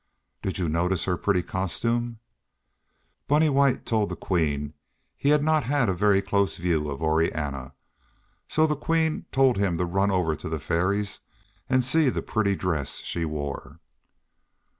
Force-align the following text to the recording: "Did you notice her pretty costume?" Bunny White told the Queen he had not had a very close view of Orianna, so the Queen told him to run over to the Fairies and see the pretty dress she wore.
"Did 0.41 0.57
you 0.57 0.67
notice 0.67 1.03
her 1.05 1.15
pretty 1.15 1.43
costume?" 1.43 2.17
Bunny 3.27 3.49
White 3.49 3.85
told 3.85 4.09
the 4.09 4.15
Queen 4.15 4.73
he 5.15 5.29
had 5.29 5.43
not 5.43 5.65
had 5.65 5.89
a 5.89 5.93
very 5.93 6.23
close 6.23 6.57
view 6.57 6.89
of 6.89 7.03
Orianna, 7.03 7.75
so 8.47 8.65
the 8.65 8.75
Queen 8.75 9.27
told 9.31 9.57
him 9.57 9.77
to 9.77 9.85
run 9.85 10.09
over 10.09 10.35
to 10.35 10.49
the 10.49 10.59
Fairies 10.59 11.19
and 11.69 11.83
see 11.83 12.09
the 12.09 12.23
pretty 12.23 12.55
dress 12.55 13.01
she 13.01 13.25
wore. 13.25 13.79